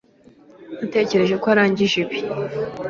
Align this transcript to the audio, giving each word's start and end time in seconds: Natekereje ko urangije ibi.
Natekereje 0.79 1.35
ko 1.41 1.45
urangije 1.53 1.95
ibi. 2.03 2.17